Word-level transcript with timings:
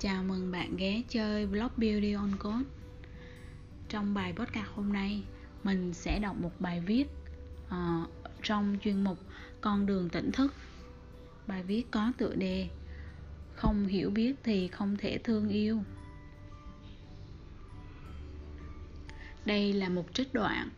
Chào 0.00 0.22
mừng 0.22 0.52
bạn 0.52 0.76
ghé 0.76 1.02
chơi 1.08 1.46
blog 1.46 1.68
Beauty 1.76 2.12
on 2.12 2.30
Code. 2.38 2.64
Trong 3.88 4.14
bài 4.14 4.32
podcast 4.32 4.66
hôm 4.74 4.92
nay 4.92 5.22
Mình 5.64 5.94
sẽ 5.94 6.18
đọc 6.18 6.36
một 6.40 6.50
bài 6.58 6.80
viết 6.80 7.04
uh, 7.66 8.08
Trong 8.42 8.76
chuyên 8.84 9.04
mục 9.04 9.18
Con 9.60 9.86
đường 9.86 10.08
tỉnh 10.08 10.32
thức. 10.32 10.54
Bài 11.46 11.62
viết 11.62 11.90
có 11.90 12.12
tựa 12.18 12.34
đề 12.34 12.68
Không 13.54 13.86
hiểu 13.86 14.10
biết 14.10 14.34
thì 14.42 14.68
không 14.68 14.96
thể 14.96 15.18
thương 15.18 15.48
yêu. 15.48 15.82
Đây 19.44 19.72
là 19.72 19.88
một 19.88 20.14
trích 20.14 20.34
đoạn 20.34 20.68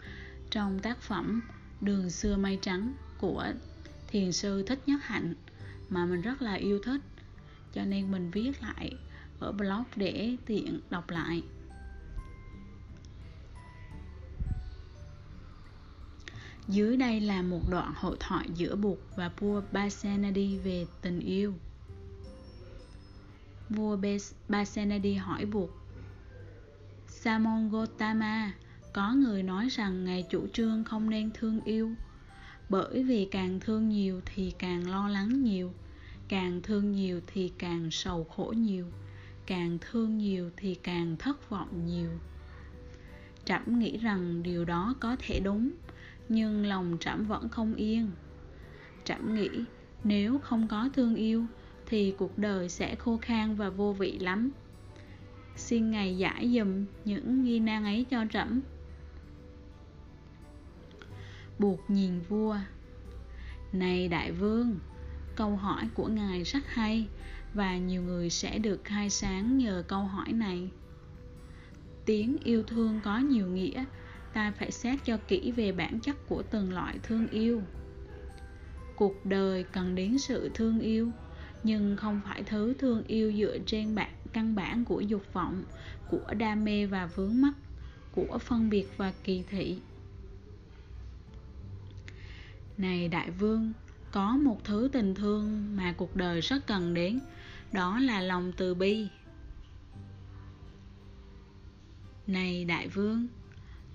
Trong 0.50 0.78
tác 0.78 0.98
phẩm 1.00 1.42
Đường 1.80 2.10
xưa 2.10 2.36
mây 2.36 2.58
trắng 2.62 2.94
Của 3.18 3.46
thiền 4.08 4.32
sư 4.32 4.62
Thích 4.66 4.80
Nhất 4.86 5.00
Hạnh 5.02 5.34
Mà 5.88 6.06
mình 6.06 6.20
rất 6.20 6.42
là 6.42 6.54
yêu 6.54 6.78
thích. 6.84 7.00
Cho 7.72 7.84
nên 7.84 8.10
mình 8.10 8.30
viết 8.30 8.62
lại 8.62 8.96
ở 9.40 9.52
blog 9.52 9.84
để 9.96 10.36
tiện 10.46 10.80
đọc 10.90 11.10
lại. 11.10 11.42
Dưới 16.68 16.96
đây 16.96 17.20
là 17.20 17.42
một 17.42 17.60
đoạn 17.70 17.92
hội 17.96 18.16
thoại 18.20 18.46
giữa 18.54 18.76
Bụt 18.76 18.98
và 19.16 19.30
vua 19.38 19.62
Basenadi 19.72 20.58
về 20.58 20.86
tình 21.02 21.20
yêu. 21.20 21.54
Vua 23.68 23.98
Basenadi 24.48 25.14
hỏi 25.14 25.44
Bụt 25.44 25.70
Samon 27.08 27.68
Gotama, 27.68 28.52
có 28.92 29.12
người 29.12 29.42
nói 29.42 29.68
rằng 29.68 30.04
Ngài 30.04 30.22
chủ 30.30 30.46
trương 30.52 30.84
không 30.84 31.10
nên 31.10 31.30
thương 31.34 31.60
yêu. 31.64 31.94
Bởi 32.68 33.02
vì 33.02 33.28
càng 33.30 33.60
thương 33.60 33.88
nhiều 33.88 34.20
thì 34.24 34.54
càng 34.58 34.90
lo 34.90 35.08
lắng 35.08 35.42
nhiều 35.42 35.72
Càng 36.30 36.60
thương 36.62 36.92
nhiều 36.92 37.20
thì 37.26 37.52
càng 37.58 37.90
sầu 37.90 38.24
khổ 38.24 38.54
nhiều 38.56 38.86
càng 39.50 39.78
thương 39.80 40.18
nhiều 40.18 40.50
thì 40.56 40.74
càng 40.74 41.16
thất 41.16 41.50
vọng 41.50 41.86
nhiều. 41.86 42.10
Trẫm 43.44 43.78
nghĩ 43.78 43.98
rằng 43.98 44.42
điều 44.42 44.64
đó 44.64 44.94
có 45.00 45.16
thể 45.18 45.40
đúng, 45.40 45.70
nhưng 46.28 46.66
lòng 46.66 46.96
trẫm 47.00 47.24
vẫn 47.24 47.48
không 47.48 47.74
yên. 47.74 48.10
Trẫm 49.04 49.34
nghĩ, 49.34 49.48
nếu 50.04 50.38
không 50.38 50.68
có 50.68 50.88
thương 50.92 51.14
yêu, 51.14 51.44
thì 51.86 52.14
cuộc 52.18 52.38
đời 52.38 52.68
sẽ 52.68 52.94
khô 52.94 53.18
khan 53.22 53.56
và 53.56 53.70
vô 53.70 53.92
vị 53.92 54.18
lắm. 54.18 54.50
Xin 55.56 55.90
ngài 55.90 56.18
giải 56.18 56.52
dùm 56.58 56.84
những 57.04 57.44
nghi 57.44 57.60
nan 57.60 57.84
ấy 57.84 58.06
cho 58.10 58.24
trẫm. 58.32 58.60
Buộc 61.58 61.90
nhìn 61.90 62.20
vua. 62.28 62.56
Này 63.72 64.08
đại 64.08 64.32
vương, 64.32 64.78
câu 65.36 65.56
hỏi 65.56 65.88
của 65.94 66.06
ngài 66.06 66.42
rất 66.42 66.66
hay 66.66 67.08
và 67.54 67.78
nhiều 67.78 68.02
người 68.02 68.30
sẽ 68.30 68.58
được 68.58 68.84
khai 68.84 69.10
sáng 69.10 69.58
nhờ 69.58 69.84
câu 69.88 70.00
hỏi 70.00 70.32
này. 70.32 70.70
Tiếng 72.04 72.36
yêu 72.44 72.62
thương 72.62 73.00
có 73.04 73.18
nhiều 73.18 73.46
nghĩa, 73.46 73.84
ta 74.32 74.52
phải 74.58 74.70
xét 74.70 74.98
cho 75.04 75.16
kỹ 75.28 75.52
về 75.52 75.72
bản 75.72 76.00
chất 76.00 76.16
của 76.28 76.42
từng 76.42 76.72
loại 76.72 76.98
thương 77.02 77.28
yêu. 77.28 77.62
Cuộc 78.96 79.26
đời 79.26 79.64
cần 79.64 79.94
đến 79.94 80.18
sự 80.18 80.50
thương 80.54 80.80
yêu, 80.80 81.10
nhưng 81.62 81.96
không 81.96 82.20
phải 82.24 82.42
thứ 82.42 82.74
thương 82.78 83.04
yêu 83.06 83.32
dựa 83.32 83.58
trên 83.66 83.94
bản, 83.94 84.10
căn 84.32 84.54
bản 84.54 84.84
của 84.84 85.00
dục 85.00 85.32
vọng, 85.32 85.64
của 86.10 86.34
đam 86.38 86.64
mê 86.64 86.86
và 86.86 87.06
vướng 87.06 87.40
mắc, 87.40 87.54
của 88.12 88.38
phân 88.38 88.70
biệt 88.70 88.86
và 88.96 89.12
kỳ 89.24 89.44
thị. 89.50 89.78
Này 92.76 93.08
đại 93.08 93.30
vương, 93.30 93.72
có 94.12 94.36
một 94.36 94.64
thứ 94.64 94.88
tình 94.92 95.14
thương 95.14 95.76
mà 95.76 95.94
cuộc 95.96 96.16
đời 96.16 96.40
rất 96.40 96.66
cần 96.66 96.94
đến 96.94 97.20
đó 97.72 97.98
là 97.98 98.20
lòng 98.20 98.52
từ 98.56 98.74
bi. 98.74 99.08
Này 102.26 102.64
đại 102.64 102.88
vương, 102.88 103.26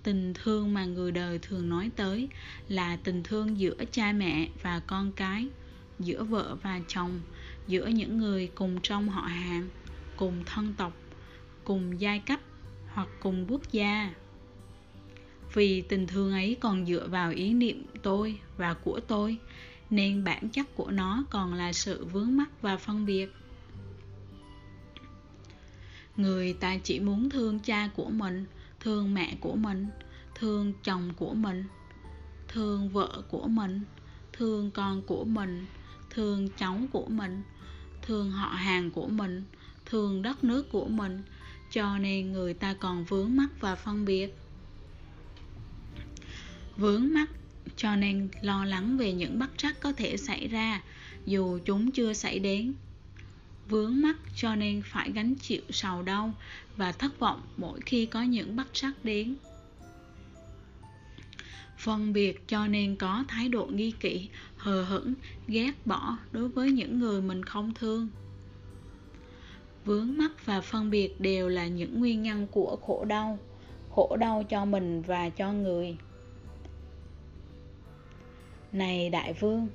tình 0.03 0.33
thương 0.33 0.73
mà 0.73 0.85
người 0.85 1.11
đời 1.11 1.39
thường 1.39 1.69
nói 1.69 1.91
tới 1.95 2.29
là 2.67 2.97
tình 3.03 3.23
thương 3.23 3.59
giữa 3.59 3.75
cha 3.91 4.11
mẹ 4.11 4.49
và 4.61 4.81
con 4.87 5.11
cái, 5.11 5.47
giữa 5.99 6.23
vợ 6.23 6.57
và 6.61 6.81
chồng, 6.87 7.21
giữa 7.67 7.87
những 7.87 8.17
người 8.17 8.51
cùng 8.55 8.81
trong 8.81 9.09
họ 9.09 9.21
hàng, 9.21 9.69
cùng 10.17 10.43
thân 10.45 10.73
tộc, 10.77 10.93
cùng 11.63 12.01
giai 12.01 12.19
cấp 12.19 12.39
hoặc 12.93 13.07
cùng 13.19 13.45
quốc 13.49 13.71
gia. 13.71 14.13
Vì 15.53 15.81
tình 15.81 16.07
thương 16.07 16.31
ấy 16.31 16.57
còn 16.61 16.85
dựa 16.85 17.07
vào 17.07 17.31
ý 17.31 17.53
niệm 17.53 17.85
tôi 18.03 18.39
và 18.57 18.73
của 18.73 18.99
tôi, 18.99 19.37
nên 19.89 20.23
bản 20.23 20.49
chất 20.49 20.75
của 20.75 20.91
nó 20.91 21.25
còn 21.29 21.53
là 21.53 21.73
sự 21.73 22.05
vướng 22.05 22.37
mắc 22.37 22.49
và 22.61 22.77
phân 22.77 23.05
biệt 23.05 23.33
người 26.17 26.53
ta 26.53 26.77
chỉ 26.83 26.99
muốn 26.99 27.29
thương 27.29 27.59
cha 27.59 27.89
của 27.95 28.09
mình, 28.09 28.45
thương 28.79 29.13
mẹ 29.13 29.37
của 29.39 29.55
mình, 29.55 29.87
thương 30.35 30.73
chồng 30.83 31.13
của 31.17 31.33
mình, 31.33 31.63
thương 32.47 32.89
vợ 32.89 33.21
của 33.29 33.47
mình, 33.47 33.81
thương 34.33 34.71
con 34.71 35.01
của 35.01 35.23
mình, 35.23 35.65
thương 36.09 36.49
cháu 36.57 36.79
của 36.91 37.05
mình, 37.07 37.41
thương 38.01 38.31
họ 38.31 38.47
hàng 38.47 38.91
của 38.91 39.07
mình, 39.07 39.43
thương 39.85 40.21
đất 40.21 40.43
nước 40.43 40.71
của 40.71 40.87
mình. 40.87 41.21
Cho 41.71 41.97
nên 41.97 42.31
người 42.31 42.53
ta 42.53 42.73
còn 42.73 43.05
vướng 43.05 43.35
mắc 43.35 43.49
và 43.59 43.75
phân 43.75 44.05
biệt. 44.05 44.37
Vướng 46.77 47.13
mắc, 47.13 47.29
cho 47.77 47.95
nên 47.95 48.29
lo 48.41 48.65
lắng 48.65 48.97
về 48.97 49.13
những 49.13 49.39
bất 49.39 49.57
trắc 49.57 49.79
có 49.79 49.91
thể 49.91 50.17
xảy 50.17 50.47
ra, 50.47 50.81
dù 51.25 51.59
chúng 51.65 51.91
chưa 51.91 52.13
xảy 52.13 52.39
đến 52.39 52.73
vướng 53.69 54.01
mắc 54.01 54.15
cho 54.35 54.55
nên 54.55 54.81
phải 54.85 55.11
gánh 55.11 55.35
chịu 55.35 55.61
sầu 55.69 56.01
đau 56.01 56.33
và 56.77 56.91
thất 56.91 57.19
vọng 57.19 57.41
mỗi 57.57 57.79
khi 57.85 58.05
có 58.05 58.21
những 58.23 58.55
bất 58.55 58.73
trắc 58.73 59.05
đến. 59.05 59.35
Phân 61.77 62.13
biệt 62.13 62.47
cho 62.47 62.67
nên 62.67 62.95
có 62.95 63.23
thái 63.27 63.49
độ 63.49 63.65
nghi 63.65 63.91
kỵ, 63.99 64.29
hờ 64.57 64.83
hững, 64.83 65.13
ghét 65.47 65.71
bỏ 65.85 66.17
đối 66.31 66.49
với 66.49 66.71
những 66.71 66.99
người 66.99 67.21
mình 67.21 67.43
không 67.43 67.73
thương. 67.73 68.07
Vướng 69.85 70.17
mắc 70.17 70.45
và 70.45 70.61
phân 70.61 70.89
biệt 70.89 71.21
đều 71.21 71.49
là 71.49 71.67
những 71.67 71.99
nguyên 71.99 72.23
nhân 72.23 72.47
của 72.47 72.77
khổ 72.81 73.05
đau 73.05 73.39
khổ 73.95 74.17
đau 74.19 74.43
cho 74.49 74.65
mình 74.65 75.01
và 75.01 75.29
cho 75.29 75.53
người. 75.53 75.97
Này 78.71 79.09
đại 79.09 79.33
vương 79.33 79.67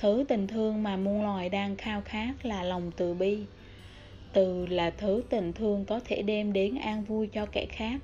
thứ 0.00 0.24
tình 0.28 0.46
thương 0.46 0.82
mà 0.82 0.96
muôn 0.96 1.22
loài 1.22 1.48
đang 1.48 1.76
khao 1.76 2.02
khát 2.04 2.32
là 2.42 2.62
lòng 2.62 2.90
từ 2.96 3.14
bi. 3.14 3.38
Từ 4.32 4.66
là 4.66 4.90
thứ 4.90 5.22
tình 5.30 5.52
thương 5.52 5.84
có 5.84 6.00
thể 6.04 6.22
đem 6.22 6.52
đến 6.52 6.74
an 6.74 7.04
vui 7.04 7.26
cho 7.26 7.46
kẻ 7.46 7.66
khác. 7.70 8.00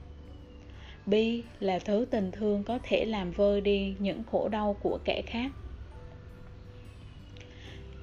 Bi 1.06 1.42
là 1.60 1.78
thứ 1.78 2.06
tình 2.10 2.30
thương 2.30 2.64
có 2.64 2.78
thể 2.82 3.04
làm 3.04 3.30
vơi 3.30 3.60
đi 3.60 3.94
những 3.98 4.22
khổ 4.30 4.48
đau 4.48 4.76
của 4.82 4.98
kẻ 5.04 5.22
khác. 5.26 5.50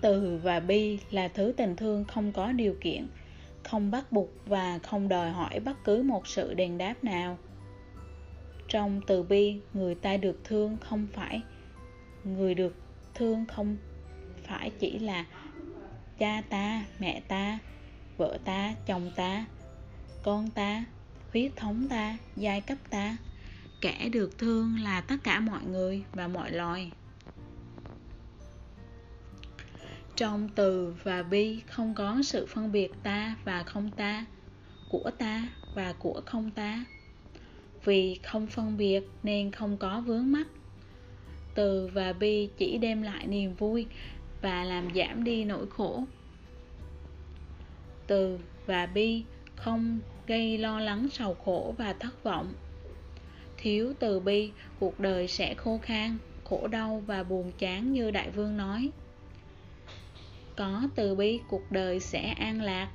Từ 0.02 0.40
và 0.44 0.60
bi 0.60 1.00
là 1.12 1.28
thứ 1.28 1.54
tình 1.58 1.76
thương 1.76 2.04
không 2.04 2.32
có 2.32 2.52
điều 2.52 2.76
kiện, 2.82 3.08
không 3.64 3.92
bắt 3.92 4.12
buộc 4.12 4.30
và 4.46 4.80
không 4.80 5.10
đòi 5.10 5.30
hỏi 5.30 5.60
bất 5.60 5.84
cứ 5.84 6.04
một 6.04 6.28
sự 6.28 6.54
đền 6.54 6.78
đáp 6.78 7.04
nào. 7.04 7.38
Trong 8.68 9.02
từ 9.08 9.24
bi, 9.24 9.56
người 9.74 9.96
ta 9.96 10.18
được 10.18 10.40
thương 10.44 10.78
không 10.82 11.08
phải 11.14 11.42
người 12.24 12.56
được 12.56 12.76
thương 13.22 13.46
không? 13.46 13.78
Phải 14.44 14.72
chỉ 14.80 15.00
là 15.00 15.26
cha 16.20 16.42
ta, 16.50 16.86
mẹ 17.00 17.22
ta, 17.28 17.60
vợ 18.18 18.38
ta, 18.46 18.74
chồng 18.86 19.12
ta, 19.16 19.46
con 20.24 20.50
ta, 20.50 20.86
huyết 21.32 21.52
thống 21.56 21.88
ta, 21.90 22.18
giai 22.36 22.62
cấp 22.62 22.78
ta. 22.90 23.18
Kẻ 23.82 24.10
được 24.10 24.38
thương 24.38 24.80
là 24.80 25.02
tất 25.02 25.16
cả 25.24 25.40
mọi 25.40 25.64
người 25.64 26.04
và 26.14 26.28
mọi 26.28 26.52
loài. 26.52 26.92
Trong 30.16 30.50
từ 30.56 30.96
và 31.04 31.24
bi 31.24 31.62
không 31.68 31.94
có 31.94 32.22
sự 32.24 32.46
phân 32.46 32.72
biệt 32.72 32.92
ta 33.04 33.36
và 33.46 33.64
không 33.64 33.92
ta, 33.92 34.26
của 34.90 35.12
ta 35.18 35.48
và 35.76 35.94
của 36.00 36.22
không 36.26 36.52
ta. 36.52 36.86
Vì 37.86 38.20
không 38.24 38.48
phân 38.48 38.78
biệt 38.78 39.04
nên 39.24 39.52
không 39.52 39.78
có 39.78 40.02
vướng 40.02 40.32
mắc 40.32 40.48
từ 41.56 41.90
và 41.94 42.14
bi 42.14 42.50
chỉ 42.58 42.78
đem 42.78 43.02
lại 43.02 43.28
niềm 43.28 43.54
vui 43.54 43.86
và 44.42 44.64
làm 44.64 44.88
giảm 44.96 45.24
đi 45.24 45.44
nỗi 45.44 45.66
khổ. 45.70 46.04
Từ 48.08 48.40
và 48.66 48.86
bi 48.86 49.24
không 49.56 50.00
gây 50.28 50.58
lo 50.58 50.80
lắng 50.80 51.08
sầu 51.12 51.34
khổ 51.34 51.76
và 51.78 51.94
thất 51.94 52.24
vọng. 52.24 52.54
Thiếu 53.58 53.94
từ 54.00 54.20
bi, 54.20 54.52
cuộc 54.80 55.00
đời 55.00 55.28
sẽ 55.28 55.54
khô 55.54 55.80
khan, 55.84 56.18
khổ 56.44 56.68
đau 56.68 57.04
và 57.06 57.24
buồn 57.24 57.52
chán 57.58 57.94
như 57.94 58.12
đại 58.12 58.30
vương 58.30 58.58
nói. 58.58 58.90
Có 60.56 60.82
từ 60.96 61.16
bi, 61.16 61.40
cuộc 61.50 61.72
đời 61.72 62.00
sẽ 62.00 62.22
an 62.22 62.62
lạc, 62.62 62.90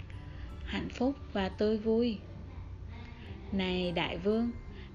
hạnh 0.64 0.88
phúc 0.88 1.14
và 1.32 1.48
tươi 1.48 1.78
vui. 1.78 2.18
Này 3.52 3.92
đại 3.92 4.18
vương, 4.18 4.50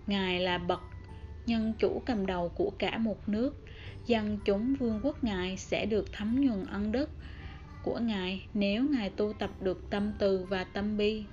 ngài 0.07 0.39
là 0.39 0.57
bậc 0.57 0.81
nhân 1.45 1.73
chủ 1.79 2.01
cầm 2.05 2.25
đầu 2.25 2.49
của 2.49 2.71
cả 2.79 2.97
một 2.97 3.29
nước, 3.29 3.55
dân 4.05 4.39
chúng 4.45 4.75
vương 4.75 4.99
quốc 5.03 5.23
ngài 5.23 5.57
sẽ 5.57 5.85
được 5.85 6.13
thấm 6.13 6.41
nhuần 6.41 6.65
ân 6.65 6.91
đức 6.91 7.09
của 7.83 7.99
ngài 7.99 8.45
nếu 8.53 8.83
ngài 8.83 9.09
tu 9.09 9.33
tập 9.33 9.49
được 9.61 9.89
tâm 9.89 10.11
từ 10.19 10.45
và 10.49 10.63
tâm 10.63 10.97
bi. 10.97 11.23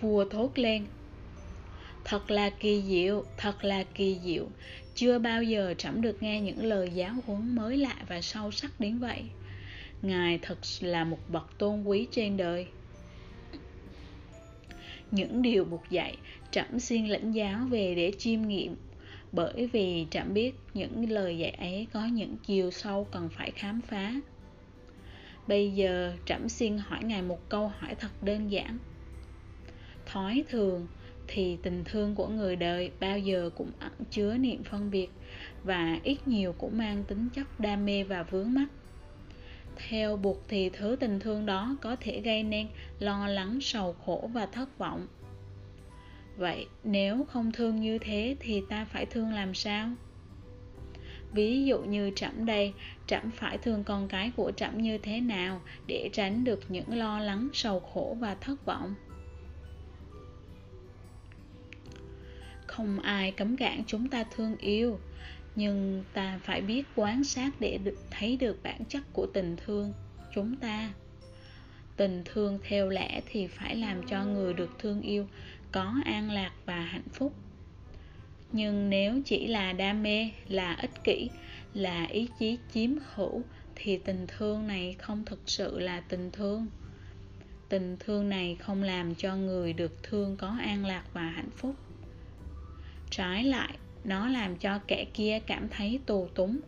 Vua 0.00 0.24
thốt 0.28 0.58
lên, 0.58 0.86
thật 2.04 2.30
là 2.30 2.50
kỳ 2.50 2.82
diệu, 2.82 3.24
thật 3.36 3.64
là 3.64 3.84
kỳ 3.94 4.20
diệu. 4.24 4.46
Chưa 4.94 5.18
bao 5.18 5.42
giờ 5.42 5.74
trẫm 5.78 6.02
được 6.02 6.22
nghe 6.22 6.40
những 6.40 6.64
lời 6.64 6.90
giáo 6.94 7.14
huấn 7.26 7.56
mới 7.56 7.76
lạ 7.76 7.96
và 8.08 8.20
sâu 8.20 8.50
sắc 8.50 8.80
đến 8.80 8.98
vậy. 8.98 9.22
Ngài 10.02 10.38
thật 10.42 10.58
là 10.80 11.04
một 11.04 11.18
bậc 11.28 11.58
tôn 11.58 11.84
quý 11.84 12.06
trên 12.10 12.36
đời 12.36 12.66
những 15.10 15.42
điều 15.42 15.64
buộc 15.64 15.90
dạy, 15.90 16.16
trẫm 16.50 16.80
xin 16.80 17.06
lãnh 17.06 17.32
giáo 17.32 17.66
về 17.70 17.94
để 17.94 18.12
chiêm 18.18 18.42
nghiệm. 18.42 18.76
Bởi 19.32 19.68
vì 19.72 20.06
trẫm 20.10 20.34
biết 20.34 20.54
những 20.74 21.10
lời 21.10 21.38
dạy 21.38 21.50
ấy 21.50 21.86
có 21.92 22.06
những 22.06 22.36
chiều 22.36 22.70
sâu 22.70 23.06
cần 23.12 23.28
phải 23.28 23.50
khám 23.50 23.80
phá. 23.80 24.14
Bây 25.46 25.70
giờ 25.70 26.12
trẫm 26.24 26.48
xin 26.48 26.78
hỏi 26.78 27.04
ngài 27.04 27.22
một 27.22 27.48
câu 27.48 27.68
hỏi 27.68 27.94
thật 27.94 28.22
đơn 28.22 28.50
giản. 28.50 28.78
Thói 30.06 30.44
thường 30.48 30.86
thì 31.28 31.56
tình 31.62 31.84
thương 31.84 32.14
của 32.14 32.28
người 32.28 32.56
đời 32.56 32.90
bao 33.00 33.18
giờ 33.18 33.50
cũng 33.56 33.70
ẩn 33.78 33.92
chứa 34.10 34.34
niệm 34.34 34.62
phân 34.62 34.90
biệt 34.90 35.08
và 35.64 35.98
ít 36.02 36.28
nhiều 36.28 36.52
cũng 36.58 36.78
mang 36.78 37.04
tính 37.04 37.28
chất 37.34 37.60
đam 37.60 37.86
mê 37.86 38.04
và 38.04 38.22
vướng 38.22 38.54
mắc 38.54 38.66
theo 39.76 40.16
buộc 40.16 40.48
thì 40.48 40.68
thứ 40.68 40.96
tình 41.00 41.20
thương 41.20 41.46
đó 41.46 41.76
có 41.80 41.96
thể 42.00 42.20
gây 42.20 42.42
nên 42.42 42.68
lo 42.98 43.28
lắng, 43.28 43.58
sầu 43.60 43.92
khổ 43.92 44.30
và 44.32 44.46
thất 44.46 44.78
vọng. 44.78 45.06
Vậy 46.36 46.66
nếu 46.84 47.24
không 47.24 47.52
thương 47.52 47.80
như 47.80 47.98
thế 47.98 48.36
thì 48.40 48.62
ta 48.68 48.84
phải 48.84 49.06
thương 49.06 49.32
làm 49.32 49.54
sao? 49.54 49.90
Ví 51.32 51.64
dụ 51.64 51.80
như 51.80 52.10
trẫm 52.16 52.46
đây, 52.46 52.72
trẫm 53.06 53.30
phải 53.30 53.58
thương 53.58 53.84
con 53.84 54.08
cái 54.08 54.32
của 54.36 54.52
trẫm 54.56 54.82
như 54.82 54.98
thế 54.98 55.20
nào 55.20 55.60
để 55.86 56.10
tránh 56.12 56.44
được 56.44 56.60
những 56.68 56.98
lo 56.98 57.18
lắng, 57.18 57.48
sầu 57.52 57.80
khổ 57.80 58.16
và 58.20 58.34
thất 58.34 58.64
vọng? 58.64 58.94
Không 62.66 63.00
ai 63.00 63.32
cấm 63.32 63.56
cản 63.56 63.82
chúng 63.86 64.08
ta 64.08 64.24
thương 64.24 64.56
yêu 64.56 64.98
nhưng 65.56 66.04
ta 66.12 66.38
phải 66.42 66.60
biết 66.60 66.86
quan 66.94 67.24
sát 67.24 67.50
để 67.60 67.78
được, 67.84 67.98
thấy 68.10 68.36
được 68.36 68.62
bản 68.62 68.84
chất 68.88 69.02
của 69.12 69.26
tình 69.26 69.56
thương 69.64 69.92
chúng 70.34 70.56
ta. 70.56 70.92
Tình 71.96 72.22
thương 72.24 72.58
theo 72.68 72.88
lẽ 72.88 73.20
thì 73.26 73.46
phải 73.46 73.76
làm 73.76 74.06
cho 74.06 74.24
người 74.24 74.54
được 74.54 74.70
thương 74.78 75.00
yêu, 75.00 75.26
có 75.72 75.94
an 76.04 76.30
lạc 76.30 76.52
và 76.64 76.80
hạnh 76.80 77.08
phúc. 77.12 77.32
Nhưng 78.52 78.90
nếu 78.90 79.20
chỉ 79.24 79.46
là 79.46 79.72
đam 79.72 80.02
mê, 80.02 80.30
là 80.48 80.74
ích 80.74 81.04
kỷ, 81.04 81.30
là 81.74 82.04
ý 82.04 82.28
chí 82.38 82.58
chiếm 82.72 82.90
hữu, 83.14 83.42
thì 83.74 83.98
tình 83.98 84.26
thương 84.28 84.66
này 84.66 84.96
không 84.98 85.24
thực 85.24 85.40
sự 85.46 85.78
là 85.78 86.00
tình 86.00 86.30
thương. 86.30 86.66
Tình 87.68 87.96
thương 88.00 88.28
này 88.28 88.56
không 88.60 88.82
làm 88.82 89.14
cho 89.14 89.36
người 89.36 89.72
được 89.72 90.02
thương, 90.02 90.36
có 90.36 90.56
an 90.60 90.86
lạc 90.86 91.04
và 91.12 91.22
hạnh 91.22 91.50
phúc. 91.56 91.74
Trái 93.10 93.44
lại 93.44 93.78
nó 94.06 94.28
làm 94.28 94.56
cho 94.56 94.78
kẻ 94.86 95.06
kia 95.14 95.38
cảm 95.46 95.68
thấy 95.68 96.00
tù 96.06 96.28
túng, 96.34 96.60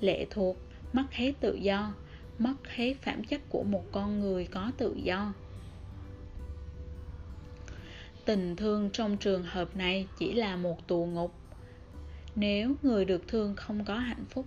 lệ 0.00 0.26
thuộc, 0.30 0.56
mất 0.92 1.12
hết 1.12 1.32
tự 1.40 1.54
do, 1.54 1.94
mất 2.38 2.54
hết 2.74 2.94
phẩm 3.02 3.24
chất 3.24 3.40
của 3.48 3.62
một 3.62 3.84
con 3.92 4.20
người 4.20 4.44
có 4.44 4.72
tự 4.78 4.96
do. 5.02 5.32
Tình 8.24 8.56
thương 8.56 8.90
trong 8.92 9.16
trường 9.16 9.42
hợp 9.42 9.76
này 9.76 10.06
chỉ 10.18 10.32
là 10.32 10.56
một 10.56 10.86
tù 10.86 11.06
ngục. 11.06 11.34
Nếu 12.34 12.74
người 12.82 13.04
được 13.04 13.28
thương 13.28 13.54
không 13.56 13.84
có 13.84 13.98
hạnh 13.98 14.24
phúc, 14.30 14.46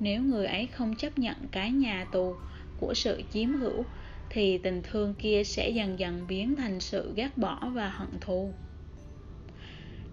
nếu 0.00 0.22
người 0.22 0.46
ấy 0.46 0.66
không 0.66 0.96
chấp 0.96 1.18
nhận 1.18 1.36
cái 1.50 1.70
nhà 1.70 2.06
tù 2.12 2.34
của 2.80 2.94
sự 2.94 3.22
chiếm 3.32 3.54
hữu, 3.54 3.84
thì 4.30 4.58
tình 4.58 4.82
thương 4.82 5.14
kia 5.14 5.44
sẽ 5.44 5.70
dần 5.70 5.98
dần 5.98 6.26
biến 6.28 6.56
thành 6.56 6.80
sự 6.80 7.12
ghét 7.16 7.38
bỏ 7.38 7.68
và 7.74 7.88
hận 7.88 8.20
thù. 8.20 8.52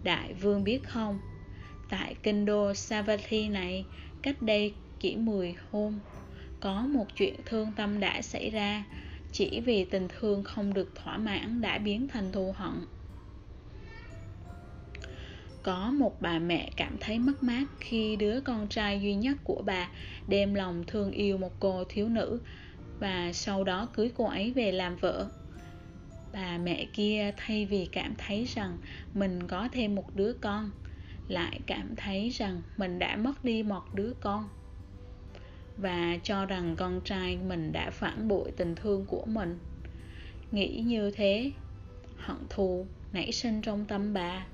Đại 0.03 0.33
vương 0.33 0.63
biết 0.63 0.83
không? 0.83 1.19
Tại 1.89 2.15
kinh 2.23 2.45
đô 2.45 2.73
Savatthi 2.73 3.47
này, 3.47 3.85
cách 4.21 4.41
đây 4.41 4.73
chỉ 4.99 5.15
10 5.15 5.55
hôm. 5.71 5.99
Có 6.59 6.81
một 6.81 7.05
chuyện 7.15 7.35
thương 7.45 7.71
tâm 7.75 7.99
đã 7.99 8.21
xảy 8.21 8.49
ra, 8.49 8.83
chỉ 9.31 9.61
vì 9.65 9.85
tình 9.85 10.07
thương 10.19 10.43
không 10.43 10.73
được 10.73 10.95
thỏa 10.95 11.17
mãn 11.17 11.61
đã 11.61 11.77
biến 11.77 12.07
thành 12.07 12.31
thù 12.31 12.53
hận. 12.57 12.73
Có 15.63 15.91
một 15.91 16.21
bà 16.21 16.39
mẹ 16.39 16.69
cảm 16.77 16.97
thấy 16.99 17.19
mất 17.19 17.43
mát 17.43 17.65
khi 17.79 18.15
đứa 18.15 18.39
con 18.41 18.67
trai 18.67 19.01
duy 19.01 19.13
nhất 19.13 19.37
của 19.43 19.61
bà 19.65 19.89
đem 20.27 20.53
lòng 20.53 20.83
thương 20.87 21.11
yêu 21.11 21.37
một 21.37 21.51
cô 21.59 21.83
thiếu 21.89 22.09
nữ 22.09 22.39
và 22.99 23.31
sau 23.33 23.63
đó 23.63 23.87
cưới 23.93 24.11
cô 24.17 24.25
ấy 24.25 24.51
về 24.51 24.71
làm 24.71 24.95
vợ. 24.95 25.27
Bà 26.33 26.57
mẹ 26.57 26.85
kia 26.93 27.31
thay 27.37 27.65
vì 27.65 27.85
cảm 27.91 28.13
thấy 28.17 28.45
rằng 28.45 28.77
mình 29.13 29.47
có 29.47 29.69
thêm 29.71 29.95
một 29.95 30.15
đứa 30.15 30.33
con 30.33 30.71
lại 31.27 31.59
cảm 31.65 31.95
thấy 31.95 32.29
rằng 32.29 32.61
mình 32.77 32.99
đã 32.99 33.15
mất 33.15 33.43
đi 33.43 33.63
một 33.63 33.83
đứa 33.93 34.13
con 34.19 34.49
và 35.77 36.17
cho 36.23 36.45
rằng 36.45 36.75
con 36.75 37.01
trai 37.01 37.37
mình 37.37 37.71
đã 37.71 37.89
phản 37.89 38.27
bội 38.27 38.51
tình 38.57 38.75
thương 38.75 39.05
của 39.05 39.25
mình. 39.25 39.59
Nghĩ 40.51 40.83
như 40.85 41.11
thế, 41.11 41.51
hận 42.17 42.37
thù 42.49 42.85
nảy 43.13 43.31
sinh 43.31 43.61
trong 43.61 43.85
tâm 43.85 44.13
bà. 44.13 44.45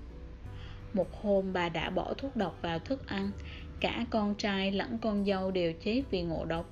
Một 0.94 1.22
hôm 1.22 1.54
bà 1.54 1.70
đã 1.70 1.90
bỏ 1.90 2.14
thuốc 2.18 2.36
độc 2.36 2.58
vào 2.62 2.80
thức 2.80 3.08
ăn, 3.08 3.32
cả 3.80 4.06
con 4.10 4.36
trai 4.36 4.72
lẫn 4.72 4.98
con 4.98 5.26
dâu 5.26 5.52
đều 5.52 5.74
chết 5.84 6.04
vì 6.12 6.22
ngộ 6.22 6.46
độc. 6.46 6.66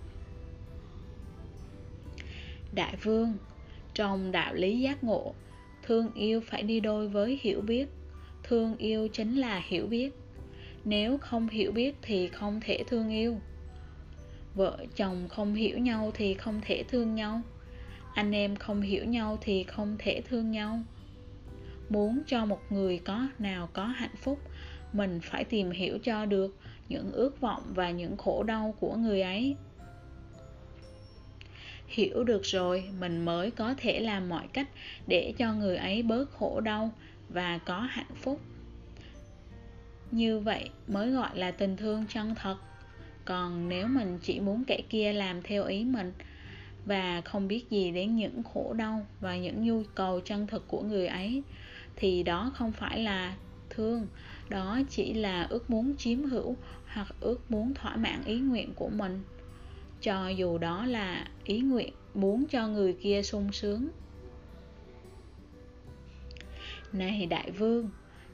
Đại 2.74 2.96
vương, 3.04 3.34
trong 3.94 4.32
đạo 4.32 4.54
lý 4.54 4.80
giác 4.80 5.04
ngộ, 5.04 5.34
thương 5.84 6.14
yêu 6.14 6.42
phải 6.42 6.64
đi 6.64 6.80
đôi 6.80 7.08
với 7.08 7.40
hiểu 7.42 7.62
biết 7.62 7.88
thương 8.50 8.78
yêu 8.78 9.08
chính 9.08 9.36
là 9.36 9.62
hiểu 9.68 9.88
biết. 9.88 10.10
Nếu 10.86 11.18
không 11.18 11.48
hiểu 11.48 11.72
biết 11.72 11.96
thì 12.02 12.28
không 12.28 12.60
thể 12.66 12.84
thương 12.88 13.10
yêu. 13.10 13.38
Vợ 14.56 14.78
chồng 14.96 15.28
không 15.30 15.54
hiểu 15.54 15.78
nhau 15.78 16.12
thì 16.14 16.34
không 16.34 16.62
thể 16.66 16.84
thương 16.84 17.16
nhau. 17.16 17.42
Anh 18.14 18.32
em 18.32 18.56
không 18.56 18.82
hiểu 18.82 19.06
nhau 19.06 19.38
thì 19.42 19.64
không 19.64 19.96
thể 20.00 20.22
thương 20.22 20.52
nhau. 20.52 20.80
Muốn 21.90 22.20
cho 22.28 22.46
một 22.46 22.60
người 22.70 22.98
có 22.98 23.28
nào 23.40 23.70
có 23.74 23.86
hạnh 23.86 24.16
phúc, 24.22 24.40
mình 24.94 25.20
phải 25.24 25.44
tìm 25.44 25.72
hiểu 25.72 25.98
cho 26.04 26.26
được 26.26 26.56
những 26.90 27.12
ước 27.12 27.42
vọng 27.42 27.64
và 27.76 27.90
những 27.90 28.18
khổ 28.18 28.44
đau 28.44 28.76
của 28.80 28.96
người 28.96 29.22
ấy. 29.22 29.56
Hiểu 31.88 32.24
được 32.24 32.42
rồi, 32.44 32.84
mình 33.00 33.26
mới 33.26 33.52
có 33.52 33.74
thể 33.78 34.00
làm 34.00 34.30
mọi 34.30 34.48
cách 34.54 34.70
để 35.08 35.34
cho 35.38 35.54
người 35.54 35.78
ấy 35.78 36.04
bớt 36.04 36.32
khổ 36.32 36.60
đau 36.60 36.92
và 37.30 37.58
có 37.58 37.80
hạnh 37.80 38.16
phúc. 38.16 38.42
Như 40.12 40.40
vậy 40.40 40.70
mới 40.88 41.12
gọi 41.12 41.38
là 41.38 41.52
tình 41.52 41.78
thương 41.78 42.06
chân 42.10 42.36
thật. 42.36 42.56
Còn 43.26 43.70
nếu 43.70 43.88
mình 43.88 44.20
chỉ 44.22 44.40
muốn 44.40 44.64
kẻ 44.64 44.82
kia 44.90 45.14
làm 45.14 45.42
theo 45.42 45.66
ý 45.66 45.86
mình 45.86 46.14
và 46.86 47.22
không 47.22 47.48
biết 47.48 47.70
gì 47.70 47.92
đến 47.92 48.16
những 48.16 48.44
khổ 48.44 48.74
đau 48.74 49.06
và 49.20 49.38
những 49.38 49.64
nhu 49.64 49.84
cầu 49.96 50.20
chân 50.20 50.48
thực 50.48 50.68
của 50.68 50.82
người 50.82 51.08
ấy, 51.08 51.44
thì 51.96 52.24
đó 52.24 52.52
không 52.56 52.72
phải 52.72 53.00
là 53.00 53.36
thương. 53.70 54.08
Đó 54.50 54.80
chỉ 54.90 55.14
là 55.14 55.44
ước 55.44 55.70
muốn 55.70 55.96
chiếm 55.98 56.24
hữu 56.24 56.56
hoặc 56.88 57.16
ước 57.20 57.52
muốn 57.52 57.74
thỏa 57.74 57.96
mãn 57.96 58.24
ý 58.26 58.40
nguyện 58.40 58.74
của 58.76 58.90
mình. 58.90 59.24
Cho 60.02 60.28
dù 60.28 60.58
đó 60.58 60.86
là 60.86 61.28
ý 61.44 61.60
nguyện 61.60 61.94
muốn 62.14 62.46
cho 62.50 62.68
người 62.68 62.94
kia 62.94 63.22
sung 63.24 63.52
sướng 63.52 63.88
này 66.94 67.26
đại 67.26 67.52
vương. 67.52 67.90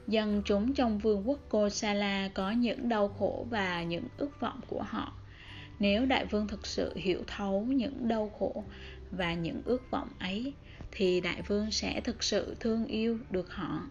Dân 0.08 0.42
chúng 0.44 0.74
trong 0.74 0.98
vương 0.98 1.28
quốc 1.28 1.38
Kosala 1.48 2.28
có 2.34 2.50
những 2.50 2.88
đau 2.88 3.08
khổ 3.08 3.46
và 3.50 3.82
những 3.82 4.04
ước 4.16 4.40
vọng 4.40 4.60
của 4.68 4.82
họ. 4.82 5.12
Nếu 5.78 6.06
đại 6.06 6.26
vương 6.26 6.48
thực 6.48 6.66
sự 6.66 6.92
hiểu 6.96 7.22
thấu 7.26 7.64
những 7.68 8.08
đau 8.08 8.30
khổ 8.38 8.64
và 9.10 9.34
những 9.34 9.62
ước 9.64 9.90
vọng 9.90 10.08
ấy, 10.18 10.52
thì 10.92 11.20
đại 11.20 11.42
vương 11.42 11.70
sẽ 11.70 12.00
thực 12.00 12.22
sự 12.22 12.56
thương 12.60 12.86
yêu 12.86 13.18
được 13.30 13.52
họ. 13.52 13.82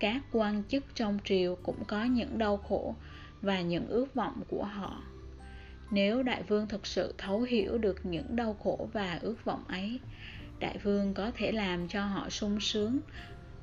Các 0.00 0.22
quan 0.32 0.62
chức 0.68 0.84
trong 0.94 1.18
triều 1.24 1.56
cũng 1.62 1.84
có 1.84 2.04
những 2.04 2.38
đau 2.38 2.56
khổ 2.56 2.94
và 3.42 3.60
những 3.60 3.88
ước 3.88 4.14
vọng 4.14 4.42
của 4.48 4.64
họ. 4.64 5.02
Nếu 5.90 6.22
đại 6.22 6.42
vương 6.42 6.68
thực 6.68 6.86
sự 6.86 7.14
thấu 7.18 7.40
hiểu 7.40 7.78
được 7.78 8.06
những 8.06 8.36
đau 8.36 8.56
khổ 8.62 8.88
và 8.92 9.18
ước 9.22 9.44
vọng 9.44 9.64
ấy, 9.68 10.00
đại 10.58 10.78
vương 10.78 11.14
có 11.14 11.30
thể 11.36 11.52
làm 11.52 11.88
cho 11.88 12.04
họ 12.04 12.30
sung 12.30 12.60
sướng 12.60 12.98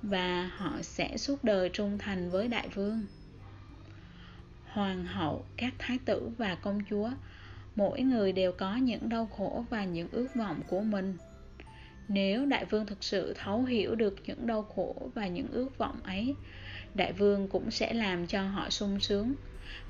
và 0.10 0.50
họ 0.58 0.72
sẽ 0.82 1.18
suốt 1.18 1.44
đời 1.44 1.70
trung 1.70 1.98
thành 1.98 2.30
với 2.30 2.48
đại 2.48 2.70
vương. 2.70 3.06
Hoàng 4.66 5.06
hậu, 5.06 5.46
các 5.58 5.74
thái 5.78 5.98
tử 6.06 6.30
và 6.38 6.56
công 6.56 6.82
chúa, 6.90 7.10
mỗi 7.76 8.02
người 8.02 8.32
đều 8.32 8.52
có 8.52 8.76
những 8.76 9.10
đau 9.10 9.26
khổ 9.26 9.66
và 9.70 9.86
những 9.86 10.08
ước 10.12 10.28
vọng 10.36 10.62
của 10.68 10.82
mình. 10.82 11.18
Nếu 12.08 12.46
đại 12.46 12.66
vương 12.66 12.86
thực 12.86 13.04
sự 13.04 13.34
thấu 13.34 13.64
hiểu 13.64 13.96
được 13.96 14.16
những 14.26 14.48
đau 14.48 14.64
khổ 14.64 15.10
và 15.14 15.28
những 15.28 15.48
ước 15.52 15.78
vọng 15.78 16.00
ấy, 16.04 16.36
đại 16.94 17.14
vương 17.14 17.48
cũng 17.48 17.72
sẽ 17.72 17.94
làm 17.94 18.28
cho 18.28 18.48
họ 18.48 18.70
sung 18.70 19.00
sướng. 19.00 19.34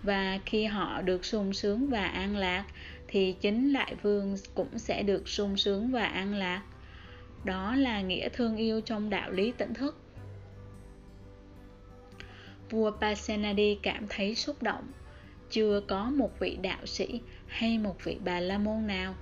Và 0.04 0.40
khi 0.46 0.66
họ 0.66 1.02
được 1.02 1.26
sung 1.26 1.54
sướng 1.54 1.90
và 1.90 2.08
an 2.08 2.38
lạc, 2.38 2.66
thì 3.08 3.36
chính 3.42 3.74
đại 3.74 3.96
vương 3.96 4.36
cũng 4.54 4.80
sẽ 4.80 5.04
được 5.04 5.28
sung 5.28 5.58
sướng 5.58 5.92
và 5.92 6.06
an 6.06 6.36
lạc. 6.36 6.64
Đó 7.44 7.76
là 7.76 8.02
nghĩa 8.02 8.30
thương 8.30 8.58
yêu 8.58 8.82
trong 8.82 9.10
đạo 9.10 9.32
lý 9.32 9.52
tỉnh 9.52 9.74
thức 9.74 10.05
vua 12.70 12.92
Pasenadi 12.92 13.78
cảm 13.82 14.06
thấy 14.10 14.36
xúc 14.36 14.64
động. 14.64 14.92
Chưa 15.50 15.82
có 15.88 16.10
một 16.10 16.40
vị 16.40 16.58
đạo 16.62 16.86
sĩ 16.86 17.22
hay 17.48 17.78
một 17.78 18.04
vị 18.04 18.18
bà 18.26 18.40
la 18.40 18.58
môn 18.58 18.88
nào 18.88 19.16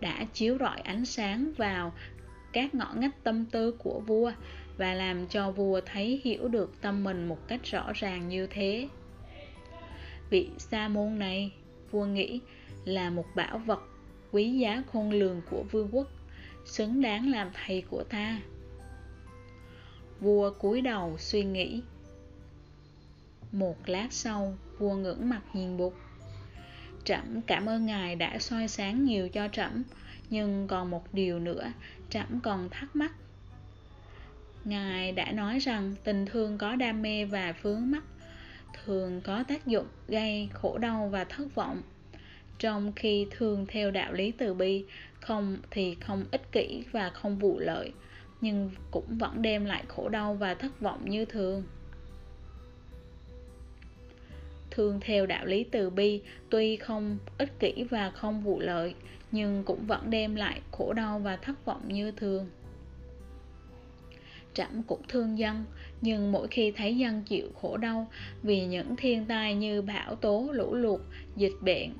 đã 0.00 0.26
chiếu 0.32 0.58
rọi 0.58 0.80
ánh 0.80 1.04
sáng 1.04 1.52
vào 1.56 1.92
các 2.52 2.74
ngõ 2.74 2.92
ngách 2.96 3.24
tâm 3.24 3.44
tư 3.44 3.70
của 3.70 4.00
vua 4.06 4.32
và 4.76 4.94
làm 4.94 5.26
cho 5.26 5.50
vua 5.50 5.80
thấy 5.86 6.20
hiểu 6.24 6.48
được 6.48 6.80
tâm 6.80 7.04
mình 7.04 7.28
một 7.28 7.48
cách 7.48 7.60
rõ 7.64 7.92
ràng 7.94 8.28
như 8.28 8.46
thế. 8.46 8.88
Vị 10.30 10.50
sa 10.58 10.88
môn 10.88 11.18
này, 11.18 11.52
vua 11.90 12.04
nghĩ, 12.04 12.40
là 12.84 13.10
một 13.10 13.26
bảo 13.34 13.58
vật 13.58 13.80
quý 14.32 14.52
giá 14.52 14.82
khôn 14.92 15.10
lường 15.10 15.42
của 15.50 15.64
vương 15.70 15.88
quốc, 15.92 16.08
xứng 16.64 17.00
đáng 17.02 17.30
làm 17.30 17.50
thầy 17.66 17.82
của 17.90 18.04
ta. 18.04 18.40
Vua 20.20 20.50
cúi 20.50 20.80
đầu 20.80 21.16
suy 21.18 21.44
nghĩ 21.44 21.82
một 23.52 23.76
lát 23.86 24.06
sau, 24.10 24.54
vua 24.78 24.94
ngưỡng 24.94 25.28
mặt 25.28 25.40
nhìn 25.52 25.76
bụt. 25.76 25.92
Trẫm 27.04 27.42
cảm 27.42 27.66
ơn 27.68 27.86
ngài 27.86 28.16
đã 28.16 28.38
soi 28.38 28.68
sáng 28.68 29.04
nhiều 29.04 29.28
cho 29.28 29.48
trẫm, 29.48 29.82
nhưng 30.30 30.66
còn 30.68 30.90
một 30.90 31.14
điều 31.14 31.38
nữa, 31.38 31.72
trẫm 32.10 32.40
còn 32.40 32.68
thắc 32.70 32.96
mắc. 32.96 33.12
Ngài 34.64 35.12
đã 35.12 35.32
nói 35.32 35.58
rằng 35.58 35.94
tình 36.04 36.26
thương 36.26 36.58
có 36.58 36.76
đam 36.76 37.02
mê 37.02 37.24
và 37.24 37.54
vướng 37.62 37.90
mắc, 37.90 38.02
thường 38.84 39.20
có 39.20 39.44
tác 39.48 39.66
dụng 39.66 39.86
gây 40.08 40.48
khổ 40.52 40.78
đau 40.78 41.08
và 41.08 41.24
thất 41.24 41.54
vọng. 41.54 41.82
Trong 42.58 42.92
khi 42.92 43.26
thương 43.30 43.66
theo 43.68 43.90
đạo 43.90 44.12
lý 44.12 44.30
từ 44.30 44.54
bi, 44.54 44.84
không 45.20 45.58
thì 45.70 45.94
không 46.00 46.24
ích 46.30 46.52
kỷ 46.52 46.84
và 46.92 47.10
không 47.10 47.38
vụ 47.38 47.58
lợi, 47.58 47.92
nhưng 48.40 48.70
cũng 48.90 49.18
vẫn 49.18 49.42
đem 49.42 49.64
lại 49.64 49.84
khổ 49.88 50.08
đau 50.08 50.34
và 50.34 50.54
thất 50.54 50.80
vọng 50.80 51.10
như 51.10 51.24
thường 51.24 51.64
thương 54.78 55.00
theo 55.00 55.26
đạo 55.26 55.46
lý 55.46 55.64
từ 55.64 55.90
bi, 55.90 56.20
tuy 56.50 56.76
không 56.76 57.18
ích 57.38 57.60
kỷ 57.60 57.84
và 57.90 58.10
không 58.10 58.42
vụ 58.42 58.60
lợi, 58.60 58.94
nhưng 59.32 59.64
cũng 59.64 59.86
vẫn 59.86 60.10
đem 60.10 60.34
lại 60.34 60.60
khổ 60.70 60.92
đau 60.92 61.18
và 61.18 61.36
thất 61.36 61.64
vọng 61.64 61.80
như 61.88 62.10
thường. 62.10 62.48
Trẫm 64.54 64.82
cũng 64.82 65.02
thương 65.08 65.38
dân, 65.38 65.64
nhưng 66.00 66.32
mỗi 66.32 66.48
khi 66.48 66.70
thấy 66.70 66.96
dân 66.98 67.22
chịu 67.22 67.48
khổ 67.60 67.76
đau 67.76 68.06
vì 68.42 68.66
những 68.66 68.96
thiên 68.96 69.24
tai 69.24 69.54
như 69.54 69.82
bão 69.82 70.14
tố, 70.14 70.48
lũ 70.52 70.74
lụt, 70.74 71.00
dịch 71.36 71.56
bệnh, 71.60 71.90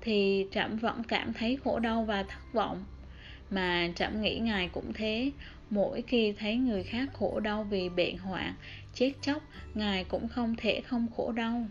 thì 0.00 0.46
trẫm 0.50 0.76
vẫn 0.76 1.02
cảm 1.04 1.32
thấy 1.32 1.58
khổ 1.64 1.78
đau 1.78 2.04
và 2.04 2.22
thất 2.22 2.52
vọng. 2.52 2.84
Mà 3.50 3.88
trẫm 3.94 4.22
nghĩ 4.22 4.38
ngài 4.38 4.68
cũng 4.68 4.92
thế, 4.92 5.30
mỗi 5.70 6.02
khi 6.02 6.34
thấy 6.38 6.56
người 6.56 6.82
khác 6.82 7.08
khổ 7.12 7.40
đau 7.40 7.64
vì 7.64 7.88
bệnh 7.88 8.18
hoạn, 8.18 8.54
chết 8.94 9.12
chóc, 9.20 9.42
ngài 9.74 10.04
cũng 10.04 10.28
không 10.28 10.54
thể 10.58 10.80
không 10.80 11.06
khổ 11.16 11.32
đau 11.32 11.66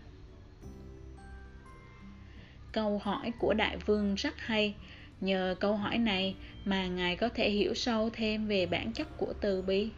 câu 2.78 2.98
hỏi 2.98 3.32
của 3.38 3.54
đại 3.54 3.76
vương 3.76 4.14
rất 4.14 4.34
hay. 4.38 4.74
Nhờ 5.20 5.54
câu 5.60 5.76
hỏi 5.76 5.98
này 5.98 6.34
mà 6.64 6.86
ngài 6.86 7.16
có 7.16 7.28
thể 7.28 7.50
hiểu 7.50 7.74
sâu 7.74 8.10
thêm 8.12 8.46
về 8.46 8.66
bản 8.66 8.92
chất 8.92 9.16
của 9.16 9.32
từ 9.40 9.62
bi. 9.62 9.88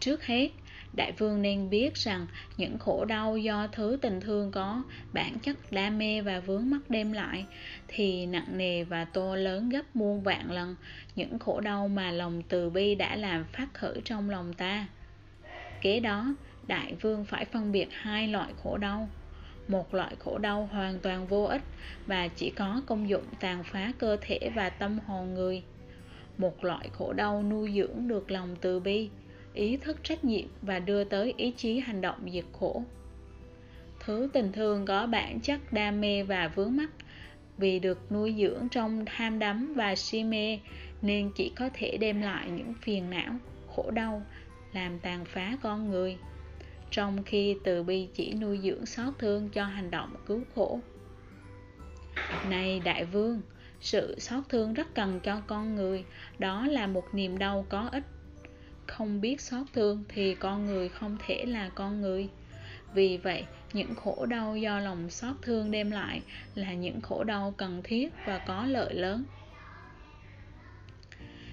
Trước 0.00 0.24
hết, 0.24 0.48
đại 0.96 1.12
vương 1.12 1.42
nên 1.42 1.70
biết 1.70 1.94
rằng 1.94 2.26
những 2.56 2.78
khổ 2.78 3.04
đau 3.04 3.36
do 3.36 3.66
thứ 3.66 3.98
tình 4.02 4.20
thương 4.20 4.50
có, 4.50 4.82
bản 5.12 5.38
chất 5.38 5.56
đam 5.70 5.98
mê 5.98 6.20
và 6.20 6.40
vướng 6.40 6.70
mắc 6.70 6.80
đem 6.88 7.12
lại, 7.12 7.44
thì 7.88 8.26
nặng 8.26 8.58
nề 8.58 8.84
và 8.84 9.04
to 9.04 9.36
lớn 9.36 9.68
gấp 9.68 9.96
muôn 9.96 10.22
vạn 10.22 10.50
lần 10.50 10.76
những 11.16 11.38
khổ 11.38 11.60
đau 11.60 11.88
mà 11.88 12.10
lòng 12.10 12.42
từ 12.48 12.70
bi 12.70 12.94
đã 12.94 13.16
làm 13.16 13.44
phát 13.52 13.74
khởi 13.74 14.00
trong 14.04 14.30
lòng 14.30 14.54
ta. 14.54 14.86
Kế 15.80 16.00
đó, 16.00 16.34
đại 16.66 16.94
vương 17.00 17.24
phải 17.24 17.44
phân 17.44 17.72
biệt 17.72 17.88
hai 17.90 18.28
loại 18.28 18.52
khổ 18.62 18.78
đau 18.78 19.08
một 19.72 19.94
loại 19.94 20.14
khổ 20.18 20.38
đau 20.38 20.68
hoàn 20.72 20.98
toàn 20.98 21.26
vô 21.26 21.44
ích 21.44 21.62
và 22.06 22.28
chỉ 22.28 22.50
có 22.50 22.82
công 22.86 23.08
dụng 23.08 23.24
tàn 23.40 23.62
phá 23.64 23.92
cơ 23.98 24.16
thể 24.20 24.50
và 24.54 24.70
tâm 24.70 24.98
hồn 25.06 25.34
người. 25.34 25.62
Một 26.38 26.64
loại 26.64 26.88
khổ 26.92 27.12
đau 27.12 27.42
nuôi 27.42 27.72
dưỡng 27.76 28.08
được 28.08 28.30
lòng 28.30 28.56
từ 28.60 28.80
bi, 28.80 29.08
ý 29.54 29.76
thức 29.76 30.04
trách 30.04 30.24
nhiệm 30.24 30.46
và 30.62 30.78
đưa 30.78 31.04
tới 31.04 31.34
ý 31.36 31.50
chí 31.56 31.78
hành 31.78 32.00
động 32.00 32.30
diệt 32.32 32.44
khổ. 32.52 32.82
Thứ 34.04 34.28
tình 34.32 34.52
thương 34.52 34.86
có 34.86 35.06
bản 35.06 35.40
chất 35.40 35.60
đam 35.72 36.00
mê 36.00 36.22
và 36.22 36.48
vướng 36.48 36.76
mắc. 36.76 36.90
Vì 37.58 37.78
được 37.78 38.12
nuôi 38.12 38.34
dưỡng 38.38 38.68
trong 38.68 39.04
tham 39.06 39.38
đắm 39.38 39.72
và 39.76 39.94
si 39.94 40.24
mê, 40.24 40.58
nên 41.02 41.30
chỉ 41.36 41.52
có 41.56 41.70
thể 41.74 41.96
đem 41.96 42.22
lại 42.22 42.50
những 42.50 42.74
phiền 42.74 43.10
não, 43.10 43.34
khổ 43.76 43.90
đau, 43.90 44.22
làm 44.72 44.98
tàn 44.98 45.24
phá 45.24 45.56
con 45.62 45.90
người 45.90 46.18
trong 46.92 47.22
khi 47.22 47.56
từ 47.64 47.82
bi 47.82 48.08
chỉ 48.14 48.34
nuôi 48.34 48.60
dưỡng 48.62 48.86
xót 48.86 49.14
thương 49.18 49.48
cho 49.48 49.64
hành 49.64 49.90
động 49.90 50.14
cứu 50.26 50.40
khổ. 50.54 50.80
Này 52.48 52.80
đại 52.84 53.04
vương, 53.04 53.40
sự 53.80 54.18
xót 54.18 54.44
thương 54.48 54.74
rất 54.74 54.94
cần 54.94 55.20
cho 55.20 55.40
con 55.46 55.74
người, 55.74 56.04
đó 56.38 56.66
là 56.66 56.86
một 56.86 57.04
niềm 57.12 57.38
đau 57.38 57.66
có 57.68 57.88
ích. 57.92 58.04
Không 58.86 59.20
biết 59.20 59.40
xót 59.40 59.66
thương 59.72 60.04
thì 60.08 60.34
con 60.34 60.66
người 60.66 60.88
không 60.88 61.16
thể 61.26 61.44
là 61.44 61.68
con 61.68 62.00
người. 62.00 62.28
Vì 62.94 63.16
vậy, 63.16 63.44
những 63.72 63.94
khổ 63.94 64.26
đau 64.26 64.56
do 64.56 64.80
lòng 64.80 65.10
xót 65.10 65.36
thương 65.42 65.70
đem 65.70 65.90
lại 65.90 66.22
là 66.54 66.72
những 66.72 67.00
khổ 67.00 67.24
đau 67.24 67.54
cần 67.56 67.80
thiết 67.84 68.12
và 68.26 68.38
có 68.46 68.66
lợi 68.66 68.94
lớn. 68.94 69.24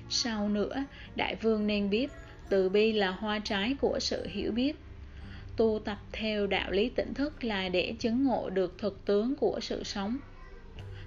Sau 0.10 0.50
nữa, 0.50 0.84
đại 1.16 1.36
vương 1.36 1.68
nên 1.68 1.90
biết, 1.90 2.12
từ 2.50 2.70
bi 2.70 2.94
là 2.94 3.12
hoa 3.12 3.40
trái 3.40 3.76
của 3.82 4.00
sự 4.00 4.28
hiểu 4.28 4.52
biết 4.52 4.76
tu 5.60 5.80
tập 5.86 5.98
theo 6.12 6.48
đạo 6.48 6.72
lý 6.72 6.90
tỉnh 6.90 7.14
thức 7.14 7.44
là 7.44 7.70
để 7.70 7.96
chứng 8.00 8.24
ngộ 8.24 8.50
được 8.50 8.78
thực 8.78 9.06
tướng 9.06 9.36
của 9.36 9.60
sự 9.62 9.84
sống. 9.84 10.18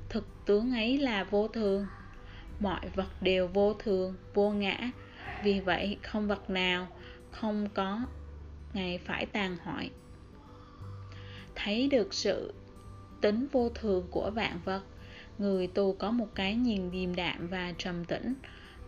Thực 0.09 0.27
tướng 0.47 0.73
ấy 0.73 0.99
là 0.99 1.25
vô 1.25 1.49
thường. 1.49 1.87
Mọi 2.61 2.81
vật 2.95 3.23
đều 3.23 3.49
vô 3.49 3.75
thường, 3.75 4.15
vô 4.35 4.51
ngã. 4.51 4.91
Vì 5.45 5.61
vậy, 5.61 5.99
không 6.03 6.29
vật 6.29 6.51
nào 6.51 6.87
không 7.31 7.69
có 7.75 8.01
ngày 8.75 8.99
phải 9.05 9.27
tàn 9.27 9.57
hoại. 9.63 9.91
Thấy 11.55 11.89
được 11.89 12.15
sự 12.15 12.55
tính 13.21 13.47
vô 13.53 13.69
thường 13.69 14.07
của 14.11 14.31
vạn 14.35 14.61
vật, 14.65 14.83
người 15.39 15.67
tu 15.67 15.93
có 15.93 16.11
một 16.11 16.29
cái 16.35 16.55
nhìn 16.55 16.91
điềm 16.91 17.15
đạm 17.15 17.49
và 17.49 17.73
trầm 17.79 18.05
tĩnh. 18.05 18.35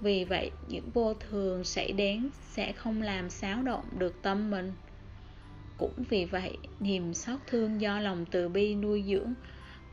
Vì 0.00 0.24
vậy, 0.24 0.50
những 0.68 0.90
vô 0.94 1.14
thường 1.14 1.64
xảy 1.64 1.92
đến 1.92 2.30
sẽ 2.50 2.72
không 2.72 3.02
làm 3.02 3.30
xáo 3.30 3.62
động 3.62 3.84
được 3.98 4.22
tâm 4.22 4.50
mình 4.50 4.72
cũng 5.78 6.04
vì 6.08 6.24
vậy, 6.24 6.56
niềm 6.80 7.14
xót 7.14 7.40
thương 7.46 7.80
do 7.80 8.00
lòng 8.00 8.24
từ 8.30 8.48
bi 8.48 8.74
nuôi 8.74 9.04
dưỡng 9.06 9.34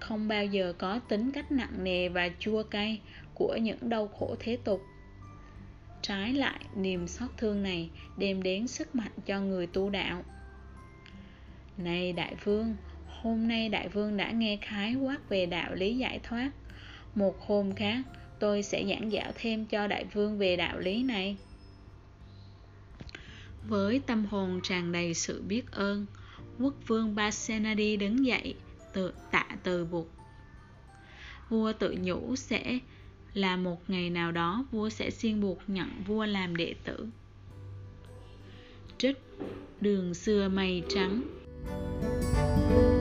không 0.01 0.27
bao 0.27 0.45
giờ 0.45 0.73
có 0.77 1.00
tính 1.00 1.31
cách 1.31 1.51
nặng 1.51 1.83
nề 1.83 2.09
và 2.09 2.29
chua 2.39 2.63
cay 2.63 3.01
của 3.33 3.57
những 3.61 3.89
đau 3.89 4.07
khổ 4.07 4.35
thế 4.39 4.57
tục. 4.63 4.81
Trái 6.01 6.33
lại, 6.33 6.59
niềm 6.75 7.07
xót 7.07 7.29
thương 7.38 7.63
này 7.63 7.89
đem 8.17 8.43
đến 8.43 8.67
sức 8.67 8.95
mạnh 8.95 9.11
cho 9.25 9.39
người 9.41 9.67
tu 9.67 9.89
đạo. 9.89 10.23
Này 11.77 12.13
đại 12.13 12.35
vương, 12.43 12.75
hôm 13.07 13.47
nay 13.47 13.69
đại 13.69 13.89
vương 13.89 14.17
đã 14.17 14.31
nghe 14.31 14.57
khái 14.61 14.95
quát 14.95 15.29
về 15.29 15.45
đạo 15.45 15.75
lý 15.75 15.97
giải 15.97 16.19
thoát. 16.23 16.51
Một 17.15 17.47
hôm 17.47 17.75
khác, 17.75 18.01
tôi 18.39 18.63
sẽ 18.63 18.83
giảng 18.89 19.11
dạo 19.11 19.31
thêm 19.35 19.65
cho 19.65 19.88
đại 19.88 20.05
vương 20.13 20.38
về 20.38 20.55
đạo 20.55 20.79
lý 20.79 21.03
này 21.03 21.38
với 23.67 24.01
tâm 24.07 24.25
hồn 24.25 24.59
tràn 24.63 24.91
đầy 24.91 25.13
sự 25.13 25.41
biết 25.41 25.71
ơn, 25.71 26.05
quốc 26.59 26.73
vương 26.87 27.15
Basenadi 27.15 27.97
đứng 27.97 28.25
dậy, 28.25 28.55
tự 28.93 29.13
tạ 29.31 29.45
từ 29.63 29.85
buộc 29.85 30.09
vua 31.49 31.73
tự 31.73 31.95
nhủ 32.01 32.35
sẽ 32.35 32.79
là 33.33 33.57
một 33.57 33.89
ngày 33.89 34.09
nào 34.09 34.31
đó 34.31 34.65
vua 34.71 34.89
sẽ 34.89 35.09
xin 35.09 35.41
buộc 35.41 35.59
nhận 35.67 36.03
vua 36.07 36.25
làm 36.25 36.55
đệ 36.55 36.75
tử. 36.83 37.07
Trích, 38.97 39.17
đường 39.81 40.13
xưa 40.13 40.49
mây 40.49 40.83
trắng. 40.89 41.21
thank 42.33 42.71
you 42.71 43.00